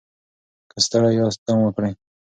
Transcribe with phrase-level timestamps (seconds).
[0.69, 1.91] که ستړي یاست دم وکړئ.